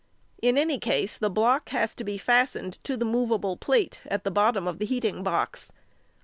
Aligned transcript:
In 0.41 0.57
any 0.57 0.79
case, 0.79 1.15
the 1.19 1.29
block 1.29 1.69
has 1.69 1.93
to 1.93 2.03
be 2.03 2.17
fastened 2.17 2.83
to 2.85 2.97
the 2.97 3.05
moveable 3.05 3.55
plate 3.55 4.01
at 4.07 4.23
the 4.23 4.31
bottom 4.31 4.67
of 4.67 4.79
the 4.79 4.85
heating 4.87 5.21
box. 5.21 5.71